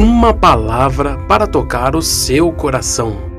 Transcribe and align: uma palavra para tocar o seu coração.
uma 0.00 0.32
palavra 0.32 1.18
para 1.28 1.46
tocar 1.46 1.94
o 1.94 2.00
seu 2.00 2.50
coração. 2.50 3.29